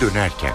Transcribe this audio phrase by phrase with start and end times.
[0.00, 0.52] dönerken.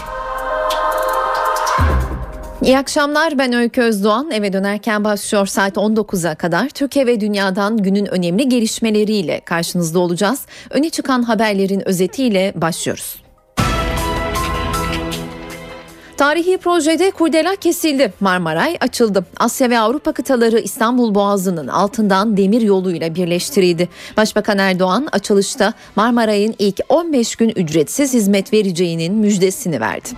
[2.63, 4.31] İyi akşamlar ben Öykü Özdoğan.
[4.31, 6.69] Eve dönerken başlıyor saat 19'a kadar.
[6.69, 10.45] Türkiye ve dünyadan günün önemli gelişmeleriyle karşınızda olacağız.
[10.69, 13.20] Öne çıkan haberlerin özetiyle başlıyoruz.
[16.21, 18.13] Tarihi projede kurdela kesildi.
[18.19, 19.25] Marmaray açıldı.
[19.37, 23.89] Asya ve Avrupa kıtaları İstanbul Boğazı'nın altından demir yoluyla birleştirildi.
[24.17, 30.09] Başbakan Erdoğan açılışta Marmaray'ın ilk 15 gün ücretsiz hizmet vereceğinin müjdesini verdi.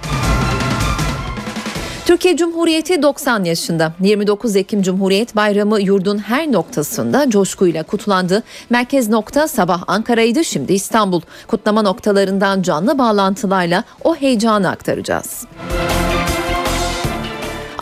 [2.06, 3.94] Türkiye Cumhuriyeti 90 yaşında.
[4.00, 8.44] 29 Ekim Cumhuriyet Bayramı yurdun her noktasında coşkuyla kutlandı.
[8.70, 11.22] Merkez nokta sabah Ankara'ydı şimdi İstanbul.
[11.48, 15.46] Kutlama noktalarından canlı bağlantılarla o heyecanı aktaracağız.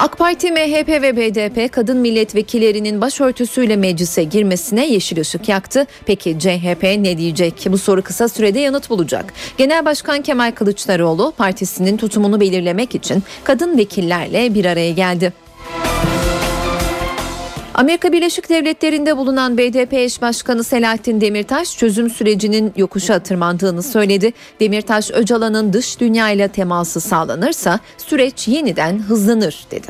[0.02, 5.88] AK Parti, MHP ve BDP kadın milletvekillerinin başörtüsüyle meclise girmesine yeşil ışık yaktı.
[6.06, 7.66] Peki CHP ne diyecek?
[7.70, 9.34] Bu soru kısa sürede yanıt bulacak.
[9.58, 15.34] Genel Başkan Kemal Kılıçdaroğlu partisinin tutumunu belirlemek için kadın vekillerle bir araya geldi.
[17.82, 24.34] Amerika Birleşik Devletleri'nde bulunan BDP eş başkanı Selahattin Demirtaş çözüm sürecinin yokuşa tırmandığını söyledi.
[24.60, 29.88] Demirtaş Öcalan'ın dış dünyayla teması sağlanırsa süreç yeniden hızlanır dedi.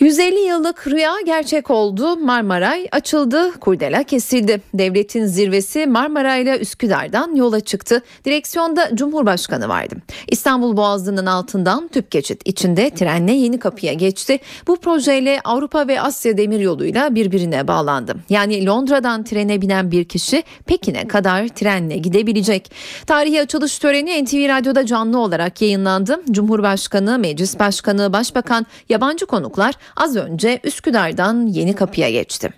[0.00, 2.16] 150 yıllık rüya gerçek oldu.
[2.16, 4.60] Marmaray açıldı, kurdela kesildi.
[4.74, 8.02] Devletin zirvesi Marmaray ile Üsküdar'dan yola çıktı.
[8.24, 9.94] Direksiyonda Cumhurbaşkanı vardı.
[10.28, 14.38] İstanbul Boğazı'nın altından tüp geçit içinde trenle yeni kapıya geçti.
[14.66, 18.16] Bu projeyle Avrupa ve Asya demiryoluyla birbirine bağlandı.
[18.28, 22.70] Yani Londra'dan trene binen bir kişi Pekin'e kadar trenle gidebilecek.
[23.06, 26.20] Tarihi açılış töreni NTV Radyo'da canlı olarak yayınlandı.
[26.30, 32.52] Cumhurbaşkanı, Meclis Başkanı, Başbakan, yabancı konuklar az önce Üsküdar'dan Yeni Kapı'ya geçti.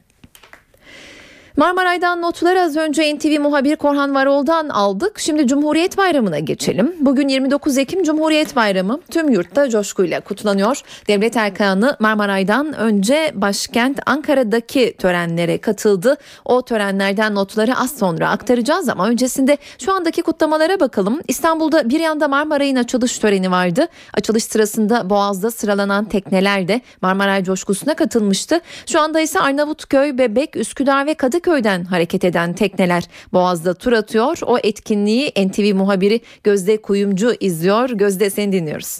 [1.59, 5.19] Marmaray'dan notlar az önce NTV muhabir Korhan Varol'dan aldık.
[5.19, 6.97] Şimdi Cumhuriyet Bayramı'na geçelim.
[7.01, 10.81] Bugün 29 Ekim Cumhuriyet Bayramı tüm yurtta coşkuyla kutlanıyor.
[11.09, 16.17] Devlet erkanı Marmaray'dan önce başkent Ankara'daki törenlere katıldı.
[16.45, 21.21] O törenlerden notları az sonra aktaracağız ama öncesinde şu andaki kutlamalara bakalım.
[21.29, 23.89] İstanbul'da bir yanda Marmaray'ın açılış töreni vardı.
[24.15, 28.61] Açılış sırasında Boğaz'da sıralanan tekneler de Marmaray coşkusuna katılmıştı.
[28.87, 34.39] Şu anda ise Arnavutköy, Bebek, Üsküdar ve Kadıköy Kadıköy'den hareket eden tekneler Boğaz'da tur atıyor.
[34.47, 37.91] O etkinliği NTV muhabiri Gözde Kuyumcu izliyor.
[37.91, 38.99] Gözde seni dinliyoruz.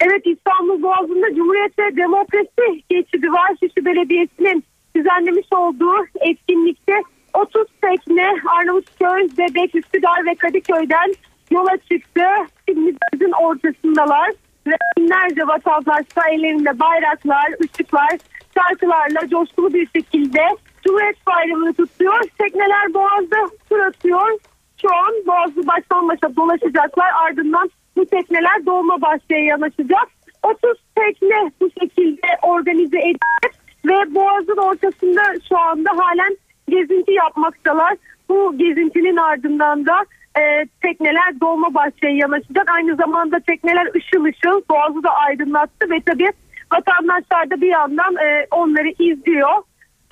[0.00, 3.50] Evet İstanbul Boğazı'nda Cumhuriyet ve Demokrasi Geçidi var.
[3.60, 4.64] Şişli Belediyesi'nin
[4.96, 6.92] düzenlemiş olduğu etkinlikte
[7.34, 8.26] 30 tekne
[8.58, 11.14] Arnavutköy, Bebek, Üsküdar ve Kadıköy'den
[11.50, 12.24] yola çıktı.
[12.68, 14.30] Şimdi denizin ortasındalar.
[14.66, 18.18] Ve binlerce vatandaşlar ellerinde bayraklar, ışıklar,
[18.54, 20.42] şarkılarla coşkulu bir şekilde
[20.84, 22.20] Cumhuriyet Bayramı'nı tutuyor.
[22.38, 23.36] Tekneler Boğaz'da
[23.68, 24.38] tur atıyor.
[24.82, 27.10] Şu an Boğaz'ı baştan başa dolaşacaklar.
[27.24, 30.08] Ardından bu tekneler Dolma Bahçe'ye yanaşacak.
[30.42, 33.54] 30 tekne bu şekilde organize edilip
[33.84, 36.36] ve Boğaz'ın ortasında şu anda halen
[36.68, 37.96] gezinti yapmaktalar.
[38.28, 40.04] Bu gezintinin ardından da
[40.40, 42.70] e, tekneler Dolma Bahçe'ye yanaşacak.
[42.70, 46.30] Aynı zamanda tekneler ışıl ışıl Boğaz'ı da aydınlattı ve tabii
[46.72, 49.62] vatandaşlar da bir yandan e, onları izliyor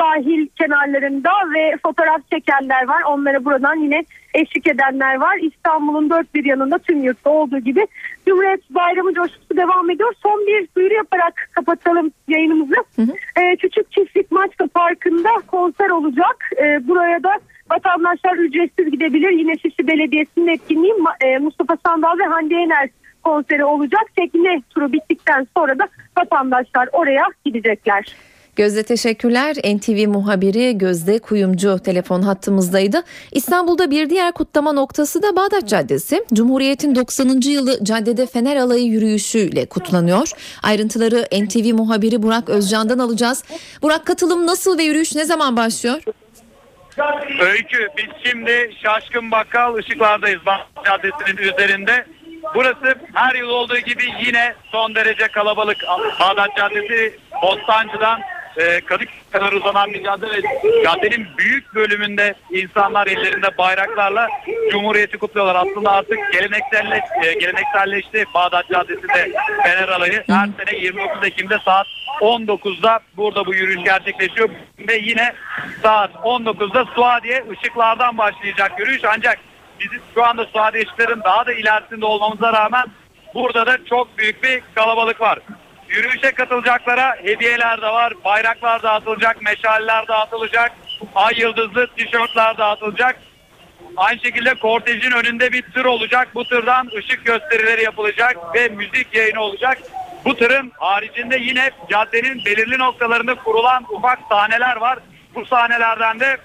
[0.01, 3.03] sahil kenarlarında ve fotoğraf çekenler var.
[3.03, 5.39] Onlara buradan yine eşlik edenler var.
[5.39, 7.87] İstanbul'un dört bir yanında tüm yurtta olduğu gibi
[8.27, 10.13] Cumhuriyet Bayramı coşkusu devam ediyor.
[10.23, 12.75] Son bir duyuru yaparak kapatalım yayınımızı.
[12.97, 13.13] Hı hı.
[13.41, 16.51] Ee, Küçük Çiftlik Maçka Parkı'nda konser olacak.
[16.63, 17.33] Ee, buraya da
[17.71, 19.31] vatandaşlar ücretsiz gidebilir.
[19.31, 22.89] Yine Şişli Belediyesi'nin etkinliği e, Mustafa Sandal ve Hande Yener
[23.23, 24.03] konseri olacak.
[24.17, 25.89] Tekne turu bittikten sonra da
[26.19, 28.15] vatandaşlar oraya gidecekler.
[28.61, 29.57] Gözde teşekkürler.
[29.57, 33.03] NTV muhabiri Gözde Kuyumcu telefon hattımızdaydı.
[33.33, 36.25] İstanbul'da bir diğer kutlama noktası da Bağdat Caddesi.
[36.33, 37.41] Cumhuriyet'in 90.
[37.51, 40.29] yılı caddede Fener Alayı yürüyüşüyle kutlanıyor.
[40.63, 43.45] Ayrıntıları NTV muhabiri Burak Özcan'dan alacağız.
[43.83, 46.03] Burak katılım nasıl ve yürüyüş ne zaman başlıyor?
[47.41, 52.07] Öykü biz şimdi Şaşkın Bakkal ışıklardayız Bağdat Caddesi'nin üzerinde.
[52.55, 55.77] Burası her yıl olduğu gibi yine son derece kalabalık.
[56.21, 58.21] Bağdat Caddesi Bostancı'dan
[58.57, 60.43] e, Kadıköy kadar uzanan bir cadde ve
[60.85, 64.29] caddenin büyük bölümünde insanlar ellerinde bayraklarla
[64.71, 65.55] Cumhuriyeti kutluyorlar.
[65.55, 69.33] Aslında artık gelenekselleş, e, gelenekselleşti Bağdat Caddesi'nde
[69.63, 70.25] Fener Alayı.
[70.27, 71.87] Her sene 29 Ekim'de saat
[72.21, 74.51] 19'da burada bu yürüyüş gerçekleşiyor
[74.89, 75.33] ve yine
[75.83, 79.39] saat 19'da Suadiye ışıklardan başlayacak yürüyüş ancak
[79.81, 82.85] bizim şu anda Suadiye ışıkların daha da ilerisinde olmamıza rağmen
[83.35, 85.39] burada da çok büyük bir kalabalık var.
[85.91, 88.13] Yürüyüşe katılacaklara hediyeler de var.
[88.25, 90.73] Bayraklar dağıtılacak, meşaleler dağıtılacak.
[91.15, 93.17] Ay yıldızlı tişörtler dağıtılacak.
[93.97, 96.29] Aynı şekilde kortejin önünde bir tır olacak.
[96.35, 99.79] Bu tırdan ışık gösterileri yapılacak ve müzik yayını olacak.
[100.25, 104.99] Bu tırın haricinde yine caddenin belirli noktalarında kurulan ufak sahneler var.
[105.35, 106.37] Bu sahnelerden de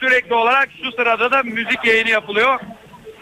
[0.00, 2.60] sürekli olarak şu sırada da müzik yayını yapılıyor.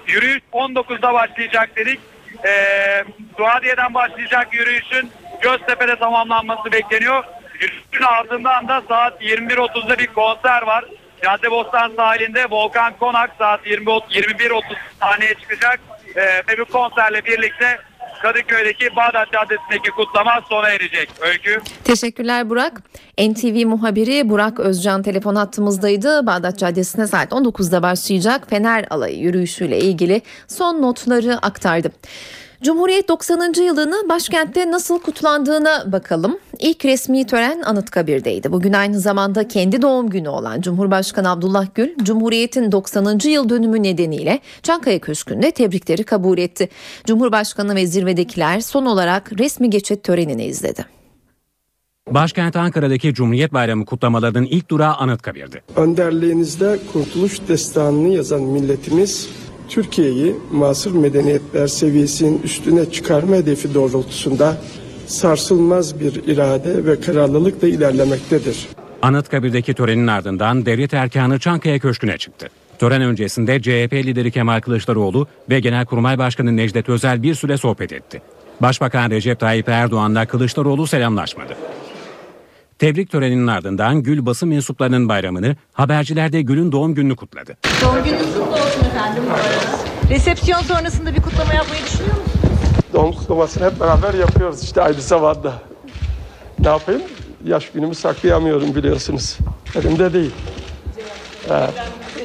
[0.06, 2.00] Yürüyüş 19'da başlayacak dedik.
[2.44, 3.05] Ee,
[3.37, 5.11] Suadiye'den başlayacak yürüyüşün
[5.43, 7.25] Göztepe'de tamamlanması bekleniyor.
[7.55, 10.85] Yürüyüşün ardından da saat 21.30'da bir konser var.
[11.23, 14.63] Caddebostan sahilinde Volkan Konak saat 20 21.30
[15.01, 15.81] sahneye çıkacak.
[16.17, 17.79] Ee, ve bu konserle birlikte
[18.23, 21.11] Kadıköy'deki Bağdat Caddesi'ndeki kutlama sona erecek.
[21.21, 21.61] Öykü.
[21.85, 22.83] Teşekkürler Burak.
[23.19, 26.27] NTV muhabiri Burak Özcan telefon hattımızdaydı.
[26.27, 31.93] Bağdat Caddesi'ne saat 19'da başlayacak Fener Alayı yürüyüşüyle ilgili son notları aktardı.
[32.62, 33.53] Cumhuriyet 90.
[33.62, 36.39] yılını başkentte nasıl kutlandığına bakalım.
[36.59, 38.53] İlk resmi tören Anıtkabir'deydi.
[38.53, 43.19] Bugün aynı zamanda kendi doğum günü olan Cumhurbaşkanı Abdullah Gül, Cumhuriyet'in 90.
[43.25, 46.69] yıl dönümü nedeniyle Çankaya Köşkü'nde tebrikleri kabul etti.
[47.05, 50.85] Cumhurbaşkanı ve zirvedekiler son olarak resmi geçit törenini izledi.
[52.11, 55.62] Başkent Ankara'daki Cumhuriyet Bayramı kutlamalarının ilk durağı Anıtkabir'di.
[55.77, 59.29] Önderliğinizde kurtuluş destanını yazan milletimiz
[59.71, 64.57] Türkiye'yi masır medeniyetler seviyesinin üstüne çıkarma hedefi doğrultusunda
[65.07, 68.69] sarsılmaz bir irade ve kararlılıkla ilerlemektedir.
[69.03, 72.49] Anıtkabir'deki törenin ardından devlet erkanı Çankaya Köşkü'ne çıktı.
[72.79, 78.23] Tören öncesinde CHP lideri Kemal Kılıçdaroğlu ve Genelkurmay Başkanı Necdet Özel bir süre sohbet etti.
[78.63, 81.57] Başbakan Recep Tayyip Erdoğan'la Kılıçdaroğlu selamlaşmadı.
[82.79, 87.57] Tebrik töreninin ardından Gül basın mensuplarının bayramını, haberciler de Gül'ün doğum gününü kutladı.
[87.83, 88.80] Doğum gününüz kutlu olsun.
[90.11, 92.51] Resepsiyon sonrasında bir kutlama yapmayı düşünüyor musunuz?
[92.93, 95.55] Doğum kutlamasını hep beraber yapıyoruz işte aynı zamanda.
[96.59, 97.03] Ne yapayım?
[97.45, 99.39] Yaş günümü saklayamıyorum biliyorsunuz.
[99.77, 100.31] Elimde değil.
[101.51, 101.75] Evet,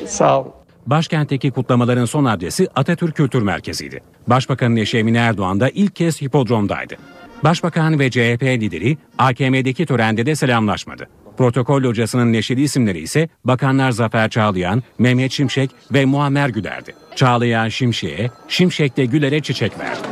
[0.08, 0.52] sağ olun.
[0.88, 4.02] Başkentteki kutlamaların son adresi Atatürk Kültür Merkezi'ydi.
[4.28, 6.96] Başbakanın eşi Emine Erdoğan da ilk kez hipodromdaydı.
[7.44, 11.08] Başbakan ve CHP lideri AKM'deki törende de selamlaşmadı.
[11.38, 16.96] Protokol hocasının neşeli isimleri ise Bakanlar Zafer Çağlayan, Mehmet Şimşek ve Muammer Güler'di.
[17.16, 20.08] Çağlayan Şimşek'e, Şimşek de Güler'e çiçek verdi.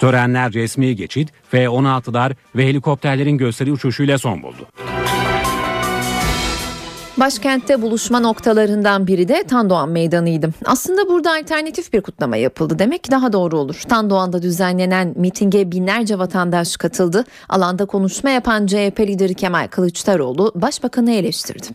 [0.00, 4.68] Törenler resmi geçit, F-16'lar ve helikopterlerin gösteri uçuşuyla son buldu.
[7.20, 10.50] Başkentte buluşma noktalarından biri de Tandoğan Meydanı'ydı.
[10.64, 13.82] Aslında burada alternatif bir kutlama yapıldı demek daha doğru olur.
[13.88, 17.24] Tandoğan'da düzenlenen mitinge binlerce vatandaş katıldı.
[17.48, 21.66] Alanda konuşma yapan CHP lideri Kemal Kılıçdaroğlu başbakanı eleştirdi.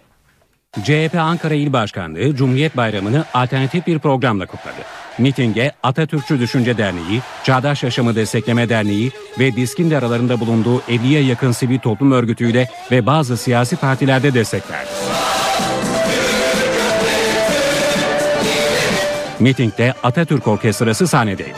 [0.83, 4.81] CHP Ankara İl Başkanlığı Cumhuriyet Bayramı'nı alternatif bir programla kutladı.
[5.17, 11.51] Mitinge Atatürkçü Düşünce Derneği, Çağdaş Yaşamı Destekleme Derneği ve DİSK'in de aralarında bulunduğu 50'ye yakın
[11.51, 14.89] sivil toplum örgütüyle ve bazı siyasi partilerde destek verdi.
[19.45, 21.53] Mitingde Atatürk Orkestrası sahnedeydi.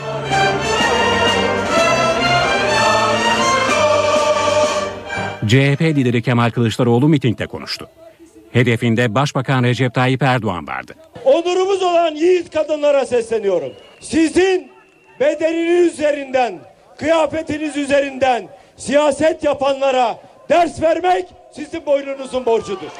[5.46, 7.88] CHP lideri Kemal Kılıçdaroğlu mitingde konuştu.
[8.52, 10.94] Hedefinde Başbakan Recep Tayyip Erdoğan vardı.
[11.24, 13.72] onurumuz olan yiğit kadınlara sesleniyorum.
[14.00, 14.70] Sizin
[15.20, 16.58] bedeniniz üzerinden,
[16.98, 22.90] kıyafetiniz üzerinden siyaset yapanlara ders vermek sizin boynunuzun borcudur.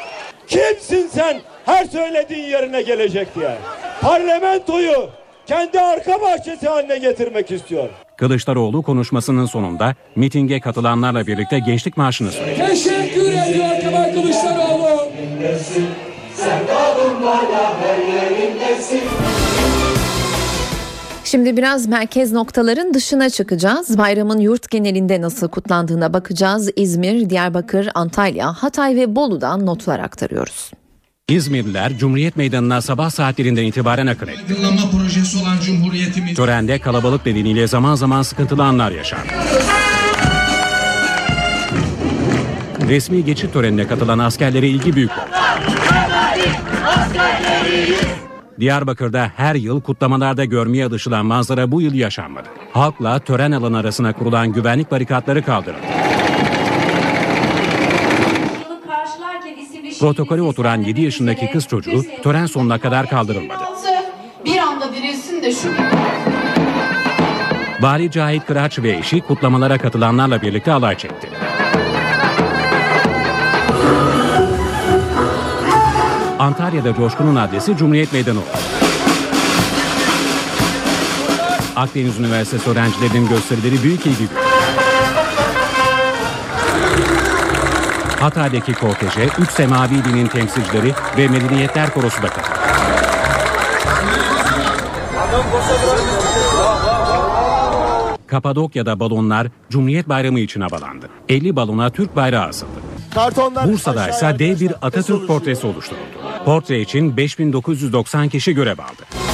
[0.47, 3.57] Kimsin sen her söylediğin yerine gelecek diye.
[4.00, 5.11] Parlamentoyu
[5.47, 7.88] kendi arka bahçesi haline getirmek istiyor.
[8.17, 12.67] Kılıçdaroğlu konuşmasının sonunda mitinge katılanlarla birlikte Gençlik Marşı'nı söyledi.
[12.67, 15.09] Teşekkür ediyor Kemal Kılıçdaroğlu.
[21.25, 23.99] Şimdi biraz merkez noktaların dışına çıkacağız.
[23.99, 26.71] Bayramın yurt genelinde nasıl kutlandığına bakacağız.
[26.76, 30.71] İzmir, Diyarbakır, Antalya, Hatay ve Bolu'dan notlar aktarıyoruz.
[31.29, 34.41] İzmirliler Cumhuriyet Meydanı'na sabah saatlerinden itibaren akın etti.
[34.49, 39.29] Aydınlanma projesi olan Cumhuriyetimiz Törende kalabalık nedeniyle zaman zaman sıkıntılı anlar yaşandı.
[42.89, 45.21] Resmi geçit törenine katılan askerlere ilgi büyük oldu.
[48.61, 52.49] Diyarbakır'da her yıl kutlamalarda görmeye alışılan manzara bu yıl yaşanmadı.
[52.73, 55.83] Halkla tören alanı arasına kurulan güvenlik barikatları kaldırıldı.
[60.00, 63.64] Protokole oturan 7 yaşındaki kız çocuğu tören sonuna kadar kaldırılmadı.
[64.45, 65.69] Bir anda dirilsin de şu
[67.81, 71.28] Vali Cahit Kıraç ve eşi kutlamalara katılanlarla birlikte alay çekti.
[76.38, 78.47] Antalya'da coşkunun adresi Cumhuriyet Meydanı oldu.
[81.76, 84.48] Akdeniz Üniversitesi öğrencilerinin gösterileri büyük ilgi gördü.
[88.21, 92.59] Hatay'daki korteje 3 semavi dinin temsilcileri ve medeniyetler korosu da katıldı.
[98.27, 101.09] Kapadokya'da balonlar Cumhuriyet Bayramı için havalandı.
[101.29, 102.71] 50 balona Türk bayrağı asıldı.
[103.67, 106.03] Bursa'da ise dev bir Atatürk portresi oluşturuldu.
[106.45, 109.28] Portre için 5990 kişi görev aldı.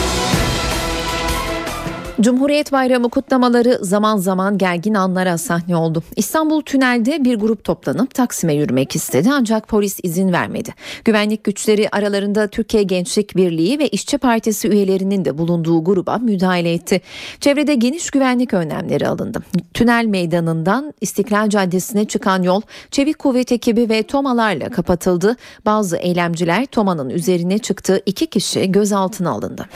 [2.21, 6.03] Cumhuriyet Bayramı kutlamaları zaman zaman gergin anlara sahne oldu.
[6.17, 10.75] İstanbul Tünel'de bir grup toplanıp Taksim'e yürümek istedi ancak polis izin vermedi.
[11.05, 17.01] Güvenlik güçleri aralarında Türkiye Gençlik Birliği ve İşçi Partisi üyelerinin de bulunduğu gruba müdahale etti.
[17.41, 19.43] Çevrede geniş güvenlik önlemleri alındı.
[19.75, 25.37] Tünel meydanından İstiklal Caddesi'ne çıkan yol çevik kuvvet ekibi ve tomalarla kapatıldı.
[25.67, 28.03] Bazı eylemciler tomanın üzerine çıktı.
[28.07, 29.67] İki kişi gözaltına alındı.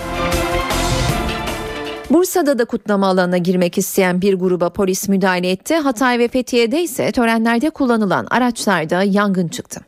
[2.11, 5.77] Bursa'da da kutlama alanına girmek isteyen bir gruba polis müdahale etti.
[5.77, 9.81] Hatay ve Fethiye'de ise törenlerde kullanılan araçlarda yangın çıktı.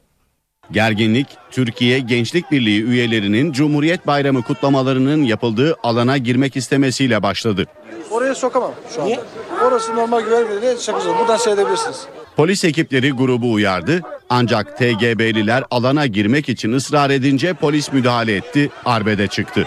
[0.71, 7.67] Gerginlik, Türkiye Gençlik Birliği üyelerinin Cumhuriyet Bayramı kutlamalarının yapıldığı alana girmek istemesiyle başladı.
[8.11, 9.21] Oraya sokamam şu anda.
[9.67, 11.17] Orası normal güvenlik nedeniyle çakacağız.
[11.21, 12.07] Buradan seyredebilirsiniz.
[12.37, 19.27] Polis ekipleri grubu uyardı ancak TGB'liler alana girmek için ısrar edince polis müdahale etti, arbede
[19.27, 19.65] çıktı.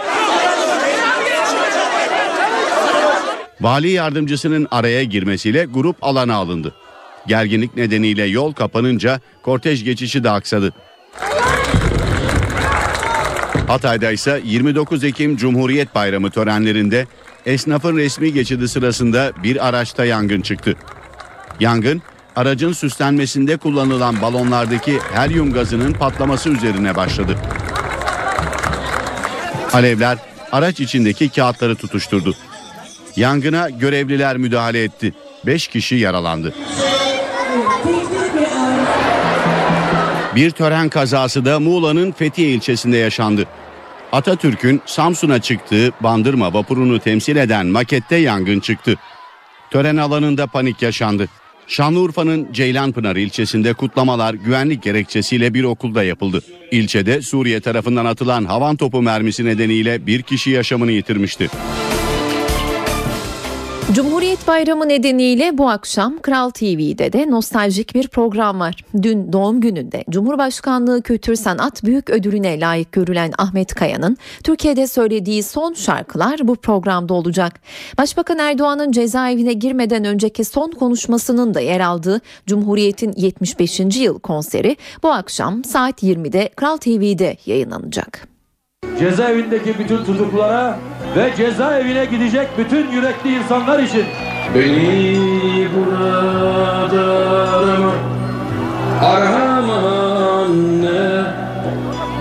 [3.64, 6.74] Vali yardımcısının araya girmesiyle grup alana alındı.
[7.28, 10.74] Gerginlik nedeniyle yol kapanınca kortej geçişi de aksadı.
[13.68, 17.08] Hatay'da ise 29 Ekim Cumhuriyet Bayramı törenlerinde
[17.46, 20.76] esnafın resmi geçidi sırasında bir araçta yangın çıktı.
[21.60, 22.02] Yangın
[22.36, 27.38] aracın süslenmesinde kullanılan balonlardaki helyum gazının patlaması üzerine başladı.
[29.74, 30.18] Alevler
[30.52, 32.36] araç içindeki kağıtları tutuşturdu.
[33.16, 35.14] Yangına görevliler müdahale etti.
[35.46, 36.54] 5 kişi yaralandı.
[40.36, 43.46] Bir tören kazası da Muğla'nın Fethiye ilçesinde yaşandı.
[44.12, 48.96] Atatürk'ün Samsun'a çıktığı Bandırma vapurunu temsil eden makette yangın çıktı.
[49.72, 51.28] Tören alanında panik yaşandı.
[51.68, 56.42] Şanlıurfa'nın Ceylanpınar ilçesinde kutlamalar güvenlik gerekçesiyle bir okulda yapıldı.
[56.72, 61.50] İlçede Suriye tarafından atılan havan topu mermisi nedeniyle bir kişi yaşamını yitirmişti.
[63.94, 68.76] Cumhuriyet Bayramı nedeniyle bu akşam Kral TV'de de nostaljik bir program var.
[69.02, 75.74] Dün doğum gününde Cumhurbaşkanlığı Kültür Sanat Büyük Ödülüne layık görülen Ahmet Kaya'nın Türkiye'de söylediği son
[75.74, 77.60] şarkılar bu programda olacak.
[77.98, 83.80] Başbakan Erdoğan'ın cezaevine girmeden önceki son konuşmasının da yer aldığı Cumhuriyet'in 75.
[83.96, 88.28] yıl konseri bu akşam saat 20'de Kral TV'de yayınlanacak.
[89.00, 90.80] Cezaevindeki bütün tutuklulara
[91.16, 94.06] ve cezaevine gidecek bütün yürekli insanlar için
[94.56, 97.04] Beni burada
[97.58, 97.94] arama
[99.02, 99.74] Arama
[100.42, 101.24] anne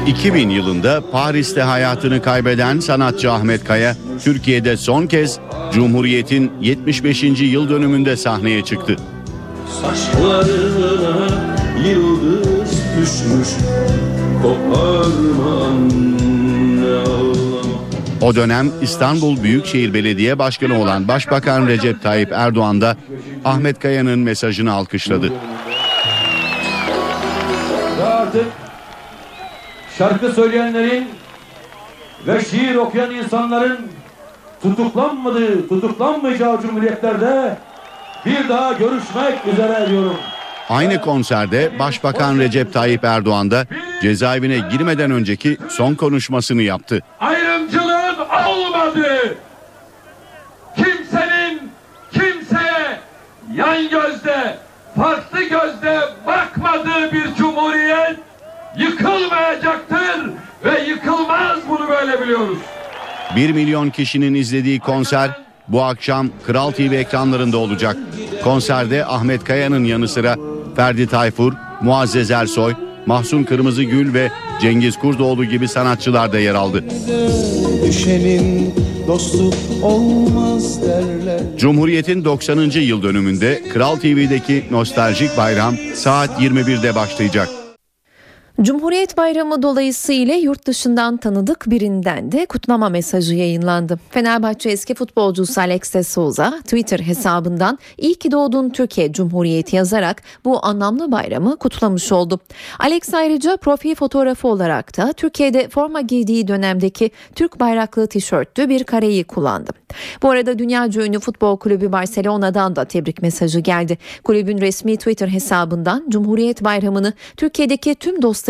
[0.07, 5.39] 2000 yılında Paris'te hayatını kaybeden sanatçı Ahmet Kaya, Türkiye'de son kez
[5.73, 7.23] Cumhuriyet'in 75.
[7.23, 8.97] yıl dönümünde sahneye çıktı.
[9.83, 11.27] Saçlarına
[11.89, 13.49] yıldız düşmüş
[14.43, 17.22] Koparma anne
[18.23, 22.97] O dönem İstanbul Büyükşehir Belediye Başkanı olan Başbakan Recep Tayyip Erdoğan da
[23.45, 25.33] Ahmet Kaya'nın mesajını alkışladı.
[27.99, 28.47] ve artık
[29.99, 31.09] şarkı söyleyenlerin
[32.27, 33.79] ve şiir okuyan insanların
[34.63, 37.59] tutuklanmadığı, tutuklanmayacağı cumhuriyetlerde
[38.27, 40.17] bir daha görüşmek üzere diyorum.
[40.69, 43.67] Aynı konserde Başbakan Recep Tayyip Erdoğan da
[44.03, 47.01] cezaevine girmeden önceki son konuşmasını yaptı.
[47.21, 47.92] Ayrımcılığın
[48.49, 49.35] olmadığı,
[50.77, 51.71] kimsenin
[52.13, 53.01] kimseye
[53.55, 54.57] yan gözde,
[54.97, 58.17] farklı gözde bakmadığı bir cumhuriyet
[58.77, 60.31] yıkılmayacaktır
[60.65, 62.59] ve yıkılmaz bunu böyle biliyoruz.
[63.37, 65.31] 1 milyon kişinin izlediği konser
[65.69, 67.97] bu akşam Kral TV ekranlarında olacak.
[68.45, 70.37] Konserde Ahmet Kaya'nın yanı sıra
[70.77, 72.75] Ferdi Tayfur, Muazzez Ersoy,
[73.07, 76.85] Mahsun Kırmızıgül ve Cengiz Kurdoğlu gibi sanatçılar da yer aldı.
[77.87, 78.75] Düşenin
[79.07, 79.51] dostu
[79.83, 81.41] olmaz derler.
[81.59, 82.71] Cumhuriyet'in 90.
[82.71, 87.62] yıl dönümünde Kral TV'deki nostaljik bayram saat 21'de başlayacak.
[88.61, 93.99] Cumhuriyet Bayramı dolayısıyla yurt dışından tanıdık birinden de kutlama mesajı yayınlandı.
[94.11, 100.67] Fenerbahçe eski futbolcusu Alex de Souza Twitter hesabından İyi ki doğdun Türkiye Cumhuriyeti yazarak bu
[100.67, 102.41] anlamlı bayramı kutlamış oldu.
[102.79, 109.25] Alex ayrıca profil fotoğrafı olarak da Türkiye'de forma giydiği dönemdeki Türk bayraklı tişörtlü bir kareyi
[109.25, 109.71] kullandı.
[110.23, 113.99] Bu arada dünyaca ünlü futbol kulübü Barcelona'dan da tebrik mesajı geldi.
[114.25, 118.42] Kulübün resmi Twitter hesabından Cumhuriyet Bayramı'nı Türkiye'deki tüm dostlarımızla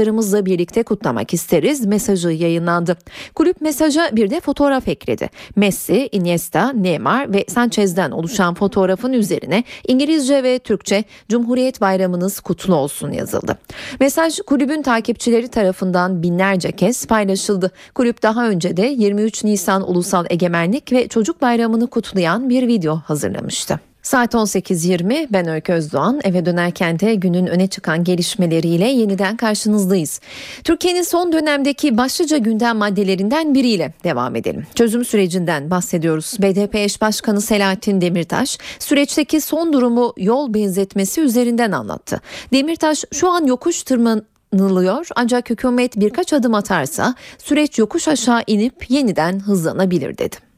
[0.47, 2.97] birlikte kutlamak isteriz mesajı yayınlandı.
[3.35, 5.31] Kulüp mesaja bir de fotoğraf ekledi.
[5.57, 13.13] Messi, Iniesta, Neymar ve Sanchez'den oluşan fotoğrafın üzerine İngilizce ve Türkçe Cumhuriyet Bayramınız kutlu olsun
[13.13, 13.59] yazıldı.
[14.01, 17.71] Mesaj kulübün takipçileri tarafından binlerce kez paylaşıldı.
[17.95, 23.92] Kulüp daha önce de 23 Nisan Ulusal Egemenlik ve Çocuk Bayramı'nı kutlayan bir video hazırlamıştı.
[24.13, 30.21] Saat 18.20 ben Öykü Özdoğan eve dönerken de günün öne çıkan gelişmeleriyle yeniden karşınızdayız.
[30.65, 34.67] Türkiye'nin son dönemdeki başlıca gündem maddelerinden biriyle devam edelim.
[34.75, 36.37] Çözüm sürecinden bahsediyoruz.
[36.39, 42.21] BDP eş başkanı Selahattin Demirtaş süreçteki son durumu yol benzetmesi üzerinden anlattı.
[42.53, 49.41] Demirtaş şu an yokuş tırmanılıyor ancak hükümet birkaç adım atarsa süreç yokuş aşağı inip yeniden
[49.41, 50.52] hızlanabilir dedi.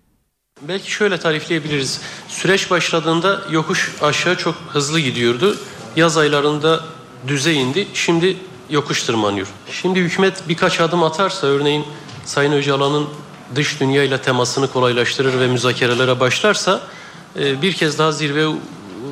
[0.69, 2.01] Belki şöyle tarifleyebiliriz.
[2.29, 5.57] Süreç başladığında yokuş aşağı çok hızlı gidiyordu.
[5.97, 6.81] Yaz aylarında
[7.29, 7.87] düze indi.
[7.95, 8.37] Şimdi
[8.71, 9.47] yokuş tırmanıyor.
[9.71, 11.85] Şimdi hükümet birkaç adım atarsa örneğin
[12.25, 13.07] Sayın Öcalan'ın
[13.55, 16.81] dış dünyayla temasını kolaylaştırır ve müzakerelere başlarsa
[17.41, 18.49] e, bir kez daha zirveye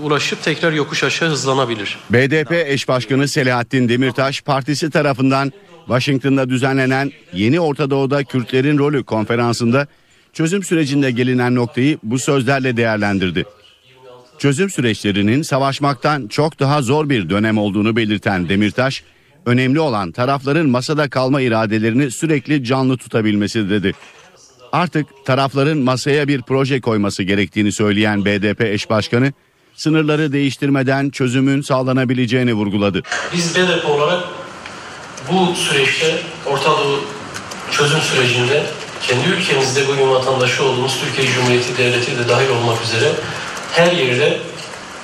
[0.02, 1.98] ulaşıp tekrar yokuş aşağı hızlanabilir.
[2.10, 5.52] BDP eş başkanı Selahattin Demirtaş partisi tarafından
[5.86, 9.86] Washington'da düzenlenen Yeni Orta Doğu'da Kürtlerin rolü konferansında
[10.32, 13.44] çözüm sürecinde gelinen noktayı bu sözlerle değerlendirdi.
[14.38, 19.02] Çözüm süreçlerinin savaşmaktan çok daha zor bir dönem olduğunu belirten Demirtaş,
[19.46, 23.92] önemli olan tarafların masada kalma iradelerini sürekli canlı tutabilmesi dedi.
[24.72, 29.32] Artık tarafların masaya bir proje koyması gerektiğini söyleyen BDP eş başkanı,
[29.74, 33.02] sınırları değiştirmeden çözümün sağlanabileceğini vurguladı.
[33.34, 34.24] Biz BDP olarak
[35.32, 37.00] bu süreçte Orta Doğu
[37.70, 38.62] çözüm sürecinde
[39.02, 43.12] kendi ülkemizde bugün vatandaşı olduğumuz Türkiye Cumhuriyeti Devleti de dahil olmak üzere
[43.72, 44.40] her yerde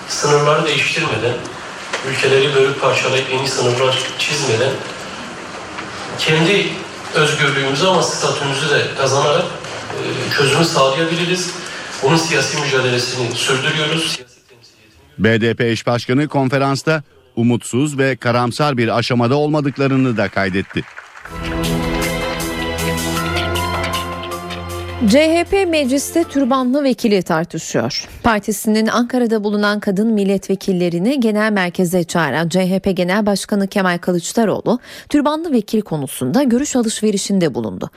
[0.09, 1.35] sınırları değiştirmeden,
[2.11, 4.71] ülkeleri bölüp parçalayıp yeni sınırlar çizmeden
[6.19, 6.67] kendi
[7.15, 11.51] özgürlüğümüzü ama statümüzü de kazanarak e, çözümü sağlayabiliriz.
[12.03, 14.21] Bunun siyasi mücadelesini sürdürüyoruz.
[15.19, 17.03] BDP eş başkanı konferansta
[17.37, 20.85] umutsuz ve karamsar bir aşamada olmadıklarını da kaydetti.
[25.07, 28.09] CHP mecliste türbanlı vekili tartışıyor.
[28.23, 35.81] Partisinin Ankara'da bulunan kadın milletvekillerini genel merkeze çağıran CHP Genel Başkanı Kemal Kılıçdaroğlu türbanlı vekil
[35.81, 37.91] konusunda görüş alışverişinde bulundu.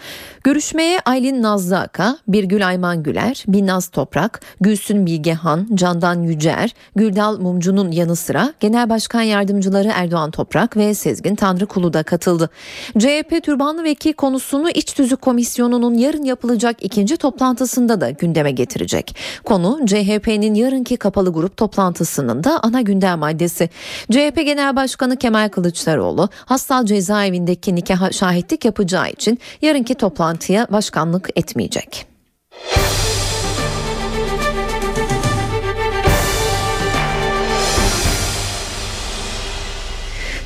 [0.44, 7.92] Görüşmeye Aylin Nazlı Aka, Birgül Ayman Güler, Binnaz Toprak, Gülsün Bilgehan, Candan Yücer, Güldal Mumcu'nun
[7.92, 12.50] yanı sıra Genel Başkan Yardımcıları Erdoğan Toprak ve Sezgin Tanrıkulu da katıldı.
[12.98, 19.16] CHP türbanlı vekil konusunu İç Tüzük Komisyonu'nun yarın yapılacak ikinci toplantısında da gündeme getirecek.
[19.46, 23.70] Konu CHP'nin yarınki kapalı grup toplantısının da ana gündem maddesi.
[24.12, 32.06] CHP Genel Başkanı Kemal Kılıçdaroğlu Hastal cezaevindeki nikaha şahitlik yapacağı için yarınki toplantıya başkanlık etmeyecek.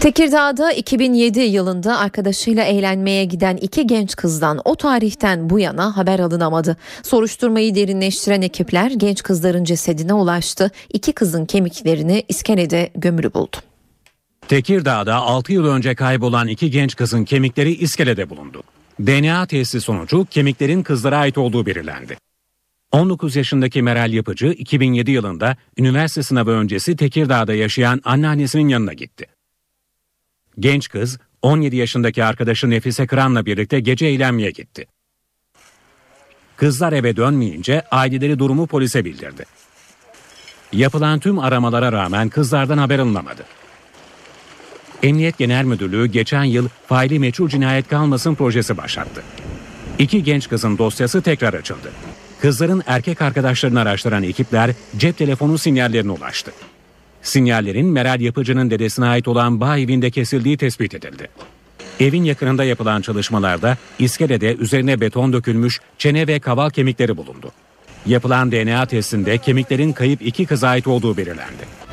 [0.05, 6.77] Tekirdağ'da 2007 yılında arkadaşıyla eğlenmeye giden iki genç kızdan o tarihten bu yana haber alınamadı.
[7.03, 10.71] Soruşturmayı derinleştiren ekipler genç kızların cesedine ulaştı.
[10.93, 13.57] İki kızın kemiklerini iskelede gömülü buldu.
[14.47, 18.63] Tekirdağ'da 6 yıl önce kaybolan iki genç kızın kemikleri iskelede bulundu.
[18.99, 22.17] DNA testi sonucu kemiklerin kızlara ait olduğu belirlendi.
[22.91, 29.34] 19 yaşındaki Meral Yapıcı 2007 yılında üniversite sınavı öncesi Tekirdağ'da yaşayan anneannesinin yanına gitti.
[30.59, 34.85] Genç kız 17 yaşındaki arkadaşı Nefise Kıran'la birlikte gece eğlenmeye gitti.
[36.57, 39.45] Kızlar eve dönmeyince aileleri durumu polise bildirdi.
[40.73, 43.43] Yapılan tüm aramalara rağmen kızlardan haber alınamadı.
[45.03, 49.23] Emniyet Genel Müdürlüğü geçen yıl faili meçhul cinayet kalmasın projesi başlattı.
[49.99, 51.91] İki genç kızın dosyası tekrar açıldı.
[52.41, 56.51] Kızların erkek arkadaşlarını araştıran ekipler cep telefonu sinyallerine ulaştı.
[57.25, 61.27] Sinyallerin Meral Yapıcı'nın dedesine ait olan bağ evinde kesildiği tespit edildi.
[61.99, 67.51] Evin yakınında yapılan çalışmalarda iskelede üzerine beton dökülmüş çene ve kaval kemikleri bulundu.
[68.05, 71.84] Yapılan DNA testinde kemiklerin kayıp iki kıza ait olduğu belirlendi.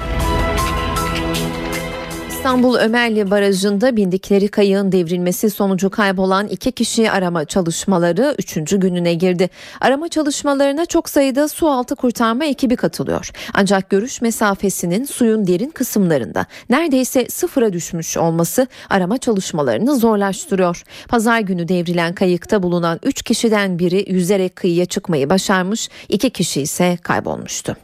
[2.42, 8.55] İstanbul Ömerli Barajı'nda bindikleri kayığın devrilmesi sonucu kaybolan iki kişi arama çalışmaları 3.
[8.55, 9.50] gününe girdi.
[9.81, 13.31] Arama çalışmalarına çok sayıda su altı kurtarma ekibi katılıyor.
[13.55, 20.83] Ancak görüş mesafesinin suyun derin kısımlarında neredeyse sıfıra düşmüş olması arama çalışmalarını zorlaştırıyor.
[21.09, 26.98] Pazar günü devrilen kayıkta bulunan 3 kişiden biri yüzerek kıyıya çıkmayı başarmış, 2 kişi ise
[27.02, 27.76] kaybolmuştu.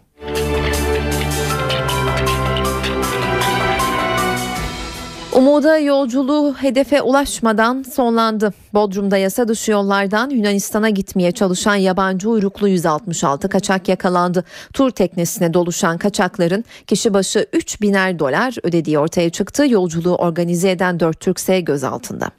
[5.58, 8.54] Umuda yolculuğu hedefe ulaşmadan sonlandı.
[8.74, 14.44] Bodrum'da yasa dışı yollardan Yunanistan'a gitmeye çalışan yabancı uyruklu 166 kaçak yakalandı.
[14.72, 19.66] Tur teknesine doluşan kaçakların kişi başı 3 biner dolar ödediği ortaya çıktı.
[19.68, 22.30] Yolculuğu organize eden 4 Türk ise gözaltında.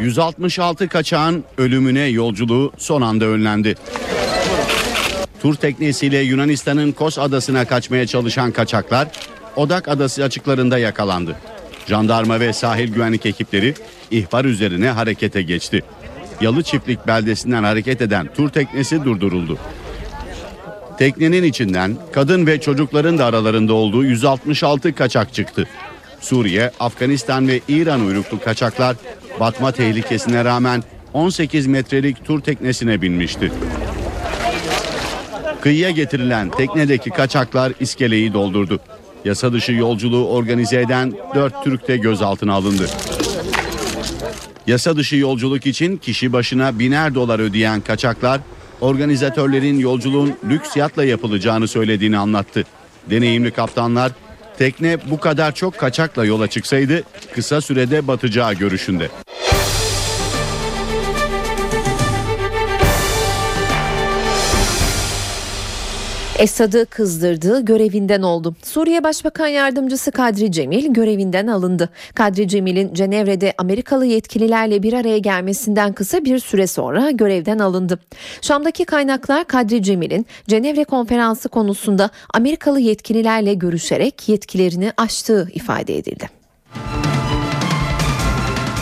[0.00, 3.74] 166 kaçağın ölümüne yolculuğu son anda önlendi.
[5.42, 9.08] Tur teknesiyle Yunanistan'ın Kos adasına kaçmaya çalışan kaçaklar
[9.56, 11.36] Odak adası açıklarında yakalandı.
[11.88, 13.74] Jandarma ve sahil güvenlik ekipleri
[14.10, 15.82] ihbar üzerine harekete geçti.
[16.40, 19.58] Yalı Çiftlik beldesinden hareket eden tur teknesi durduruldu.
[20.98, 25.68] Teknenin içinden kadın ve çocukların da aralarında olduğu 166 kaçak çıktı.
[26.20, 28.96] Suriye, Afganistan ve İran uyruklu kaçaklar
[29.40, 33.52] batma tehlikesine rağmen 18 metrelik tur teknesine binmişti.
[35.60, 38.80] Kıyıya getirilen teknedeki kaçaklar iskeleyi doldurdu.
[39.24, 42.86] Yasa dışı yolculuğu organize eden 4 Türk de gözaltına alındı.
[44.66, 48.40] Yasa dışı yolculuk için kişi başına biner dolar ödeyen kaçaklar
[48.80, 52.64] organizatörlerin yolculuğun lüks yatla yapılacağını söylediğini anlattı.
[53.10, 54.12] Deneyimli kaptanlar
[54.58, 57.02] tekne bu kadar çok kaçakla yola çıksaydı
[57.34, 59.08] kısa sürede batacağı görüşünde.
[66.38, 68.54] Esad'ı kızdırdı, görevinden oldu.
[68.62, 71.88] Suriye Başbakan Yardımcısı Kadri Cemil görevinden alındı.
[72.14, 77.98] Kadri Cemil'in Cenevre'de Amerikalı yetkililerle bir araya gelmesinden kısa bir süre sonra görevden alındı.
[78.40, 86.37] Şam'daki kaynaklar Kadri Cemil'in Cenevre konferansı konusunda Amerikalı yetkililerle görüşerek yetkilerini aştığı ifade edildi.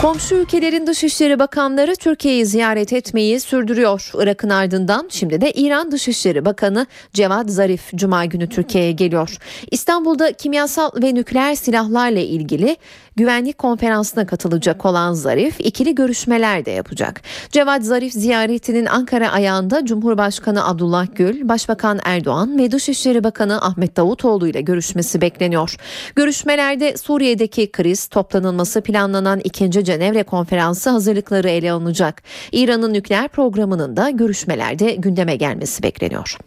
[0.01, 4.11] Komşu ülkelerin Dışişleri Bakanları Türkiye'yi ziyaret etmeyi sürdürüyor.
[4.13, 9.37] Irak'ın ardından şimdi de İran Dışişleri Bakanı Cevat Zarif Cuma günü Türkiye'ye geliyor.
[9.71, 12.77] İstanbul'da kimyasal ve nükleer silahlarla ilgili
[13.15, 17.21] güvenlik konferansına katılacak olan Zarif ikili görüşmeler de yapacak.
[17.49, 24.47] Cevat Zarif ziyaretinin Ankara ayağında Cumhurbaşkanı Abdullah Gül, Başbakan Erdoğan ve Dışişleri Bakanı Ahmet Davutoğlu
[24.47, 25.75] ile görüşmesi bekleniyor.
[26.15, 32.23] Görüşmelerde Suriye'deki kriz, toplanılması planlanan ikinci Cenevre konferansı hazırlıkları ele alınacak.
[32.51, 36.37] İran'ın nükleer programının da görüşmelerde gündeme gelmesi bekleniyor.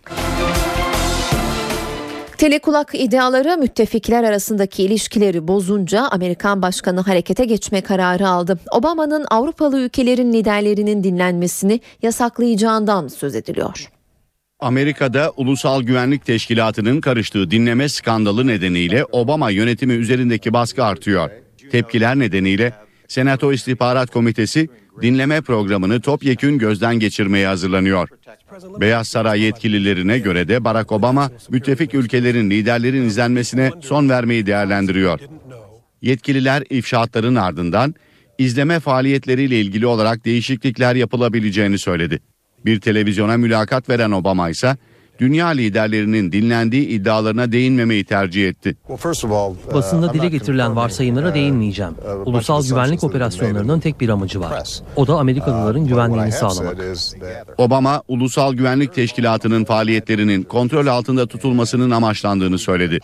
[2.38, 8.58] Telekulak iddiaları müttefikler arasındaki ilişkileri bozunca Amerikan Başkanı harekete geçme kararı aldı.
[8.72, 13.90] Obama'nın Avrupalı ülkelerin liderlerinin dinlenmesini yasaklayacağından söz ediliyor.
[14.60, 21.30] Amerika'da Ulusal Güvenlik Teşkilatı'nın karıştığı dinleme skandalı nedeniyle Obama yönetimi üzerindeki baskı artıyor.
[21.72, 22.72] Tepkiler nedeniyle
[23.10, 24.68] Senato İstihbarat Komitesi
[25.02, 28.08] dinleme programını topyekün gözden geçirmeye hazırlanıyor.
[28.80, 35.20] Beyaz Saray yetkililerine göre de Barack Obama müttefik ülkelerin liderlerin izlenmesine son vermeyi değerlendiriyor.
[36.02, 37.94] Yetkililer ifşaatların ardından
[38.38, 42.20] izleme faaliyetleriyle ilgili olarak değişiklikler yapılabileceğini söyledi.
[42.64, 44.76] Bir televizyona mülakat veren Obama ise
[45.20, 48.76] dünya liderlerinin dinlendiği iddialarına değinmemeyi tercih etti.
[49.74, 51.94] Basında dile getirilen varsayımlara değinmeyeceğim.
[52.24, 54.62] Ulusal güvenlik operasyonlarının tek bir amacı var.
[54.96, 56.76] O da Amerikalıların güvenliğini sağlamak.
[57.58, 62.98] Obama, Ulusal Güvenlik Teşkilatı'nın faaliyetlerinin kontrol altında tutulmasının amaçlandığını söyledi.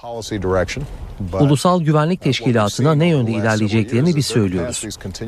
[1.40, 4.84] Ulusal Güvenlik Teşkilatı'na ne yönde ilerleyeceklerini biz söylüyoruz.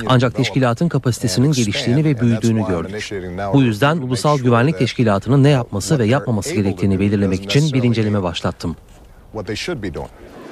[0.06, 3.10] Ancak teşkilatın kapasitesinin geliştiğini ve büyüdüğünü gördük.
[3.52, 8.76] Bu yüzden Ulusal Güvenlik Teşkilatı'nın ne yapması ve yapmaması gerektiğini belirlemek için bir inceleme başlattım.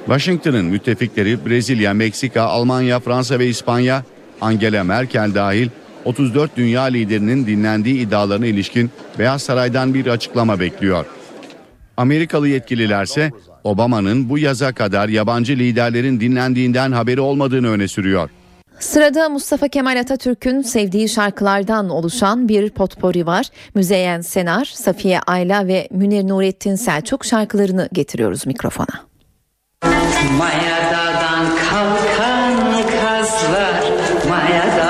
[0.05, 4.03] Washington'ın müttefikleri Brezilya, Meksika, Almanya, Fransa ve İspanya,
[4.41, 5.69] Angela Merkel dahil
[6.05, 11.05] 34 dünya liderinin dinlendiği iddialarına ilişkin Beyaz Saray'dan bir açıklama bekliyor.
[11.97, 13.31] Amerikalı yetkililerse
[13.63, 18.29] Obama'nın bu yaza kadar yabancı liderlerin dinlendiğinden haberi olmadığını öne sürüyor.
[18.79, 23.45] Sırada Mustafa Kemal Atatürk'ün sevdiği şarkılardan oluşan bir potpori var.
[23.75, 29.07] Müzeyyen Senar, Safiye Ayla ve Münir Nurettin Selçuk şarkılarını getiriyoruz mikrofona.
[30.37, 32.57] Mayadadan kalkan
[33.01, 33.83] kazlar,
[34.29, 34.86] mayadadan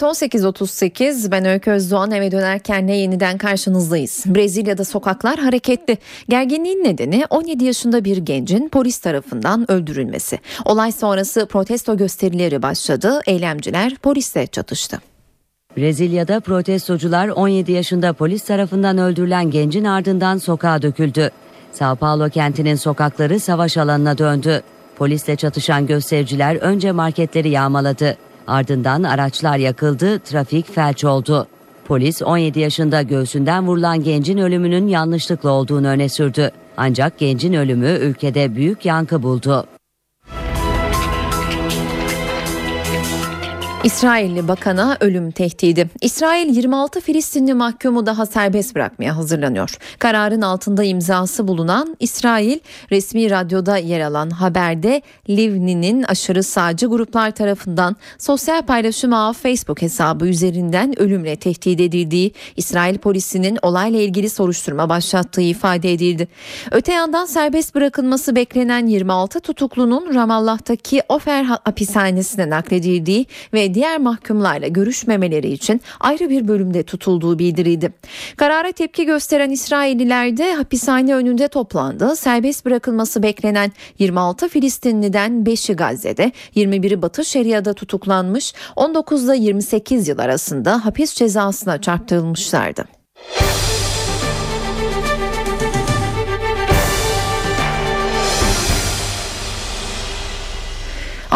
[0.00, 4.24] Saat 18.38 ben Öykü Özdoğan eve dönerken ne yeniden karşınızdayız.
[4.26, 5.98] Brezilya'da sokaklar hareketli.
[6.28, 10.38] Gerginliğin nedeni 17 yaşında bir gencin polis tarafından öldürülmesi.
[10.64, 13.20] Olay sonrası protesto gösterileri başladı.
[13.26, 15.00] Eylemciler polisle çatıştı.
[15.76, 21.30] Brezilya'da protestocular 17 yaşında polis tarafından öldürülen gencin ardından sokağa döküldü.
[21.72, 24.62] Sao Paulo kentinin sokakları savaş alanına döndü.
[24.96, 28.25] Polisle çatışan göstericiler önce marketleri yağmaladı.
[28.46, 31.46] Ardından araçlar yakıldı, trafik felç oldu.
[31.86, 36.50] Polis 17 yaşında göğsünden vurulan gencin ölümünün yanlışlıkla olduğunu öne sürdü.
[36.76, 39.66] Ancak gencin ölümü ülkede büyük yankı buldu.
[43.86, 45.90] İsrailli bakana ölüm tehdidi.
[46.00, 49.76] İsrail 26 Filistinli mahkumu daha serbest bırakmaya hazırlanıyor.
[49.98, 52.58] Kararın altında imzası bulunan İsrail
[52.90, 60.26] resmi radyoda yer alan haberde Livni'nin aşırı sağcı gruplar tarafından sosyal paylaşım ağı Facebook hesabı
[60.26, 66.28] üzerinden ölümle tehdit edildiği, İsrail polisinin olayla ilgili soruşturma başlattığı ifade edildi.
[66.70, 75.48] Öte yandan serbest bırakılması beklenen 26 tutuklunun Ramallah'taki Ofer hapishanesine nakledildiği ve diğer mahkumlarla görüşmemeleri
[75.52, 77.92] için ayrı bir bölümde tutulduğu bildirildi.
[78.36, 82.16] Karara tepki gösteren İsrailliler de hapishane önünde toplandı.
[82.16, 90.84] Serbest bırakılması beklenen 26 Filistinliden 5'i Gazze'de, 21'i Batı Şeria'da tutuklanmış, 19'da 28 yıl arasında
[90.84, 92.84] hapis cezasına çarptırılmışlardı.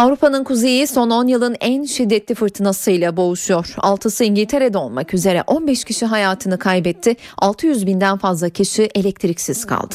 [0.00, 3.74] Avrupa'nın kuzeyi son 10 yılın en şiddetli fırtınasıyla boğuşuyor.
[3.78, 7.16] Altısı İngiltere'de olmak üzere 15 kişi hayatını kaybetti.
[7.38, 9.94] 600 binden fazla kişi elektriksiz kaldı.